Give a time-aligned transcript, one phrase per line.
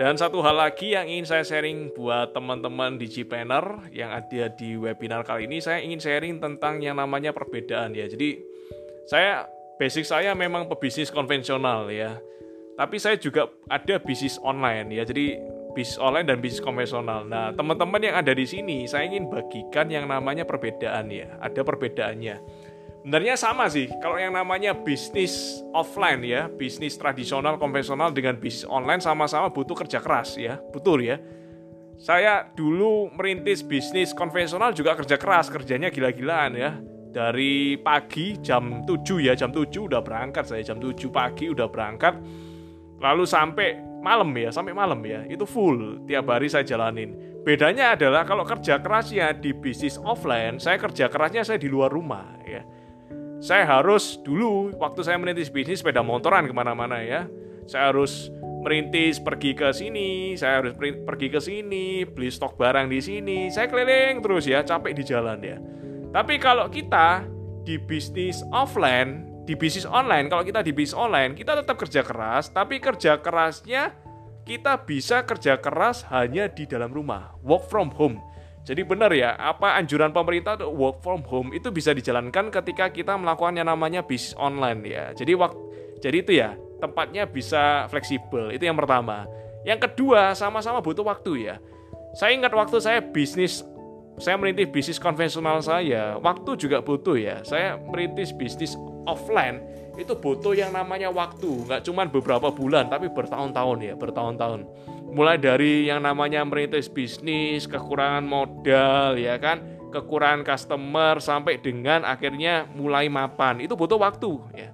[0.00, 4.72] Dan satu hal lagi yang ingin saya sharing buat teman-teman di Gplanner yang ada di
[4.72, 8.08] webinar kali ini, saya ingin sharing tentang yang namanya perbedaan ya.
[8.08, 8.40] Jadi
[9.04, 9.44] saya
[9.76, 12.16] basic saya memang pebisnis konvensional ya.
[12.80, 15.04] Tapi saya juga ada bisnis online ya.
[15.04, 15.36] Jadi
[15.76, 17.28] bisnis online dan bisnis konvensional.
[17.28, 21.28] Nah, teman-teman yang ada di sini, saya ingin bagikan yang namanya perbedaan ya.
[21.44, 22.36] Ada perbedaannya.
[23.00, 29.00] Sebenarnya sama sih, kalau yang namanya bisnis offline ya, bisnis tradisional konvensional dengan bisnis online
[29.00, 31.16] sama-sama butuh kerja keras ya, betul ya.
[31.96, 36.76] Saya dulu merintis bisnis konvensional juga kerja keras, kerjanya gila-gilaan ya.
[37.10, 42.20] Dari pagi jam 7 ya, jam 7 udah berangkat saya, jam 7 pagi udah berangkat.
[43.00, 47.16] Lalu sampai malam ya, sampai malam ya, itu full tiap hari saya jalanin.
[47.40, 52.39] Bedanya adalah kalau kerja kerasnya di bisnis offline, saya kerja kerasnya saya di luar rumah
[53.40, 57.24] saya harus dulu waktu saya merintis bisnis sepeda motoran ke mana-mana ya.
[57.64, 58.28] Saya harus
[58.60, 63.48] merintis pergi ke sini saya harus pergi ke sini beli stok barang di sini.
[63.48, 65.56] Saya keliling terus ya capek di jalan ya.
[66.12, 67.24] Tapi kalau kita
[67.64, 72.52] di bisnis offline di bisnis online kalau kita di bisnis online kita tetap kerja keras
[72.52, 73.96] tapi kerja kerasnya
[74.44, 78.20] kita bisa kerja keras hanya di dalam rumah work from home
[78.70, 83.18] jadi benar ya, apa anjuran pemerintah untuk work from home itu bisa dijalankan ketika kita
[83.18, 85.10] melakukan yang namanya bisnis online ya.
[85.10, 85.58] Jadi waktu
[85.98, 88.54] jadi itu ya, tempatnya bisa fleksibel.
[88.54, 89.26] Itu yang pertama.
[89.66, 91.58] Yang kedua, sama-sama butuh waktu ya.
[92.14, 93.66] Saya ingat waktu saya bisnis
[94.22, 97.42] saya merintis bisnis konvensional saya, waktu juga butuh ya.
[97.42, 99.66] Saya merintis bisnis offline
[100.00, 104.64] itu butuh yang namanya waktu, nggak cuma beberapa bulan, tapi bertahun-tahun ya, bertahun-tahun
[105.10, 112.70] mulai dari yang namanya merintis bisnis, kekurangan modal ya kan, kekurangan customer sampai dengan akhirnya
[112.72, 113.58] mulai mapan.
[113.58, 114.70] Itu butuh waktu ya.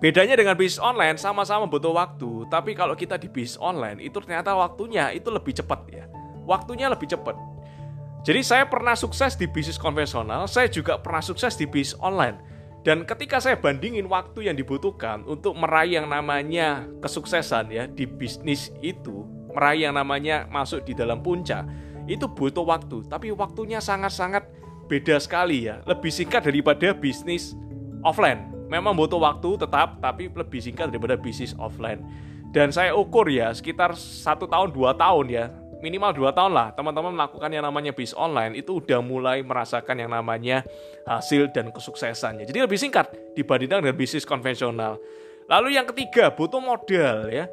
[0.00, 4.56] Bedanya dengan bisnis online sama-sama butuh waktu, tapi kalau kita di bisnis online itu ternyata
[4.56, 6.08] waktunya itu lebih cepat ya.
[6.48, 7.36] Waktunya lebih cepat.
[8.24, 12.49] Jadi saya pernah sukses di bisnis konvensional, saya juga pernah sukses di bisnis online.
[12.80, 18.72] Dan ketika saya bandingin waktu yang dibutuhkan untuk meraih yang namanya kesuksesan ya di bisnis
[18.80, 21.68] itu, meraih yang namanya masuk di dalam puncak,
[22.08, 23.04] itu butuh waktu.
[23.04, 24.48] Tapi waktunya sangat-sangat
[24.88, 25.84] beda sekali ya.
[25.84, 27.52] Lebih singkat daripada bisnis
[28.00, 28.48] offline.
[28.72, 32.00] Memang butuh waktu tetap, tapi lebih singkat daripada bisnis offline.
[32.50, 35.44] Dan saya ukur ya sekitar satu tahun dua tahun ya
[35.80, 40.12] minimal 2 tahun lah teman-teman melakukan yang namanya bisnis online itu udah mulai merasakan yang
[40.12, 40.62] namanya
[41.08, 42.44] hasil dan kesuksesannya.
[42.44, 45.00] Jadi lebih singkat dibandingkan dengan bisnis konvensional.
[45.50, 47.50] Lalu yang ketiga butuh modal ya.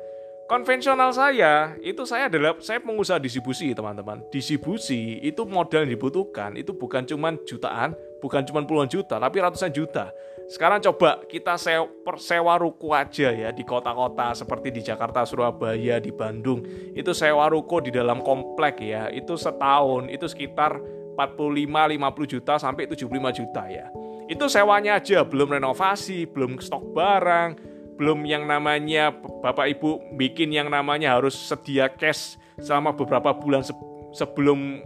[0.48, 4.24] Konvensional saya itu saya adalah saya pengusaha distribusi teman-teman.
[4.32, 9.72] Distribusi itu modal yang dibutuhkan itu bukan cuma jutaan, bukan cuma puluhan juta, tapi ratusan
[9.74, 10.10] juta.
[10.48, 16.16] Sekarang coba kita sewa, sewa ruko aja ya di kota-kota seperti di Jakarta, Surabaya, di
[16.16, 16.64] Bandung.
[16.96, 19.12] Itu sewa ruko di dalam komplek ya.
[19.12, 20.80] Itu setahun itu sekitar
[21.20, 23.12] 45 50 juta sampai 75
[23.44, 23.92] juta ya.
[24.32, 27.50] Itu sewanya aja, belum renovasi, belum stok barang,
[27.98, 33.66] belum yang namanya Bapak Ibu bikin yang namanya harus sedia cash selama beberapa bulan
[34.14, 34.84] sebelum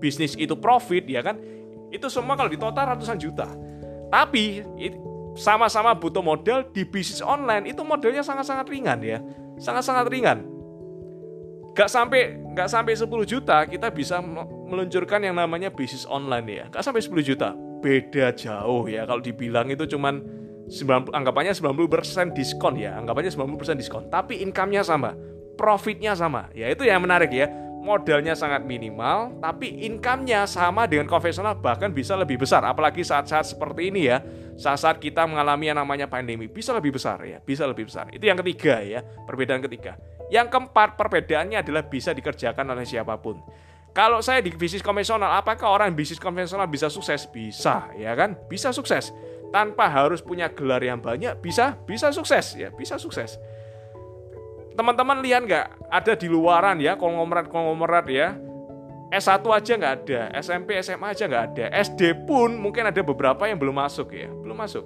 [0.00, 1.36] bisnis itu profit ya kan.
[1.94, 3.46] Itu semua kalau ditotal ratusan juta.
[4.10, 4.66] Tapi
[5.38, 9.22] sama-sama butuh modal di bisnis online itu modelnya sangat-sangat ringan ya.
[9.62, 10.42] Sangat-sangat ringan.
[11.74, 14.22] Gak sampai gak sampai 10 juta kita bisa
[14.70, 16.64] meluncurkan yang namanya bisnis online ya.
[16.70, 17.54] Gak sampai 10 juta.
[17.78, 20.22] Beda jauh ya kalau dibilang itu cuman
[20.66, 22.98] 90, anggapannya 90% diskon ya.
[22.98, 24.10] Anggapannya 90% diskon.
[24.10, 25.14] Tapi income-nya sama.
[25.54, 26.50] Profitnya sama.
[26.54, 32.16] Ya itu yang menarik ya modalnya sangat minimal, tapi income-nya sama dengan konvensional bahkan bisa
[32.16, 32.64] lebih besar.
[32.64, 34.24] Apalagi saat-saat seperti ini ya,
[34.56, 38.08] saat-saat kita mengalami yang namanya pandemi, bisa lebih besar ya, bisa lebih besar.
[38.08, 40.00] Itu yang ketiga ya, perbedaan ketiga.
[40.32, 43.44] Yang keempat, perbedaannya adalah bisa dikerjakan oleh siapa pun.
[43.92, 47.28] Kalau saya di bisnis konvensional, apakah orang bisnis konvensional bisa sukses?
[47.30, 48.34] Bisa, ya kan?
[48.48, 49.12] Bisa sukses.
[49.54, 53.38] Tanpa harus punya gelar yang banyak, bisa, bisa sukses ya, bisa sukses
[54.74, 58.28] teman-teman lihat nggak ada di luaran ya konglomerat-konglomerat ya
[59.14, 63.62] S1 aja nggak ada, SMP, SMA aja nggak ada, SD pun mungkin ada beberapa yang
[63.62, 64.82] belum masuk ya, belum masuk.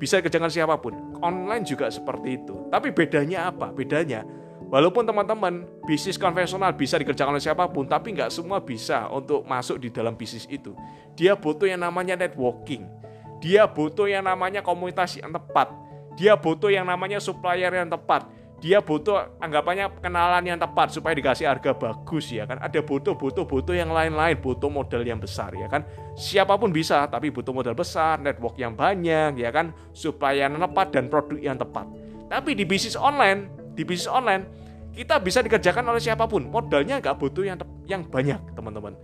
[0.00, 0.96] Bisa kerjakan siapa pun.
[1.20, 2.56] Online juga seperti itu.
[2.72, 3.68] Tapi bedanya apa?
[3.68, 4.24] Bedanya,
[4.72, 9.76] walaupun teman-teman bisnis konvensional bisa dikerjakan oleh siapa pun, tapi nggak semua bisa untuk masuk
[9.76, 10.72] di dalam bisnis itu.
[11.12, 12.88] Dia butuh yang namanya networking.
[13.44, 15.68] Dia butuh yang namanya komunitas yang tepat.
[16.16, 18.24] Dia butuh yang namanya supplier yang tepat
[18.56, 23.44] dia butuh anggapannya kenalan yang tepat supaya dikasih harga bagus ya kan ada butuh butuh
[23.44, 25.84] butuh yang lain-lain butuh modal yang besar ya kan
[26.16, 31.12] siapa pun bisa tapi butuh modal besar network yang banyak ya kan supaya tepat dan
[31.12, 31.84] produk yang tepat
[32.32, 34.66] tapi di bisnis online di bisnis online
[34.96, 36.48] kita bisa dikerjakan oleh siapa pun.
[36.48, 38.96] Modalnya nggak butuh yang yang banyak, teman-teman.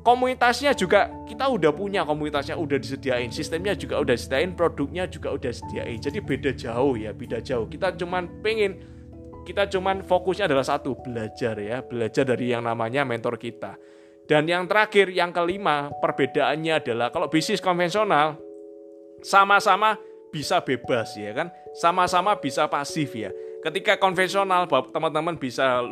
[0.00, 5.52] Komunitasnya juga kita udah punya komunitasnya udah disediain, sistemnya juga udah disediain, produknya juga udah
[5.52, 6.00] disediain.
[6.00, 7.68] Jadi beda jauh ya, beda jauh.
[7.68, 8.80] Kita cuman pengen
[9.44, 13.76] kita cuman fokusnya adalah satu, belajar ya, belajar dari yang namanya mentor kita.
[14.24, 18.40] Dan yang terakhir, yang kelima, perbedaannya adalah kalau bisnis konvensional
[19.20, 20.00] sama-sama
[20.32, 25.84] bisa bebas ya kan, sama-sama bisa pasif ya ketika konvensional teman-teman bisa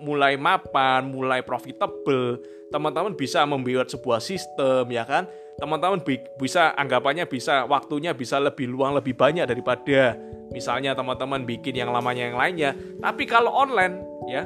[0.00, 5.24] mulai mapan, mulai profitable, teman-teman bisa membuat sebuah sistem ya kan.
[5.56, 6.04] Teman-teman
[6.36, 10.20] bisa anggapannya bisa waktunya bisa lebih luang lebih banyak daripada
[10.52, 12.70] misalnya teman-teman bikin yang lamanya yang lainnya.
[13.00, 14.44] Tapi kalau online ya,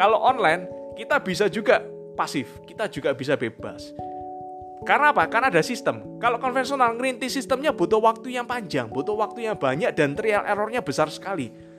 [0.00, 0.64] kalau online
[0.96, 1.84] kita bisa juga
[2.16, 3.92] pasif, kita juga bisa bebas.
[4.80, 5.28] Karena apa?
[5.28, 6.16] Karena ada sistem.
[6.16, 10.80] Kalau konvensional ngerintis sistemnya butuh waktu yang panjang, butuh waktu yang banyak dan trial errornya
[10.80, 11.69] besar sekali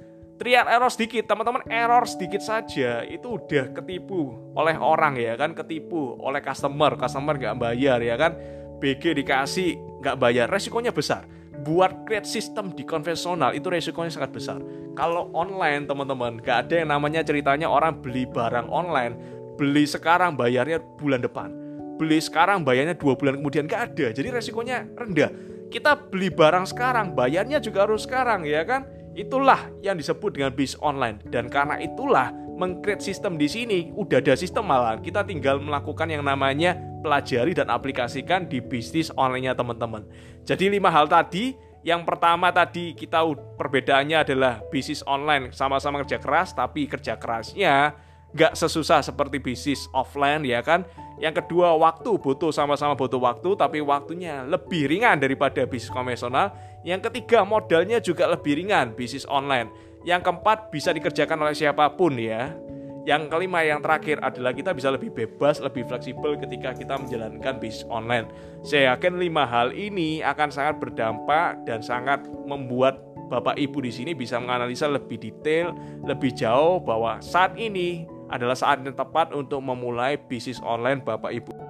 [0.41, 5.53] trial error sedikit teman-teman error sedikit saja itu udah ketipu oleh orang ya kan?
[5.53, 8.33] Ketipu oleh customer customer nggak bayar ya kan?
[8.81, 11.29] BG dikasih nggak bayar resikonya besar.
[11.61, 14.57] Buat create sistem di konvensional itu resikonya sangat besar.
[14.97, 19.13] Kalau online teman-teman nggak ada yang namanya ceritanya orang beli barang online
[19.61, 21.53] beli sekarang bayarnya bulan depan
[22.01, 24.09] beli sekarang bayarnya dua bulan kemudian nggak ada.
[24.09, 25.29] Jadi resikonya rendah.
[25.69, 30.79] Kita beli barang sekarang bayarnya juga harus sekarang ya kan Itulah yang disebut dengan bisnis
[30.79, 31.19] online.
[31.27, 36.21] Dan karena itulah mengcreate sistem di sini udah ada sistem malah kita tinggal melakukan yang
[36.21, 40.05] namanya pelajari dan aplikasikan di bisnis online-nya teman-teman.
[40.45, 41.73] Jadi lima hal tadi.
[41.81, 43.25] Yang pertama tadi kita
[43.57, 45.49] perbedaannya adalah bisnis online.
[45.49, 47.97] Sama-sama kerja keras tapi kerja kerasnya
[48.31, 50.87] nggak sesusah seperti bisnis offline ya kan.
[51.21, 56.55] Yang kedua waktu butuh sama-sama butuh waktu tapi waktunya lebih ringan daripada bisnis konvensional.
[56.81, 59.69] Yang ketiga modalnya juga lebih ringan bisnis online.
[60.01, 62.57] Yang keempat bisa dikerjakan oleh siapa pun ya.
[63.01, 67.85] Yang kelima yang terakhir adalah kita bisa lebih bebas, lebih fleksibel ketika kita menjalankan bisnis
[67.89, 68.29] online.
[68.61, 73.01] Saya yakin lima hal ini akan sangat berdampak dan sangat membuat
[73.31, 75.71] Bapak Ibu di sini bisa menganalisa lebih detail,
[76.03, 81.60] lebih jauh bahwa saat ini adalah saat yang tepat untuk memulai bisnis online Bapak Ibu.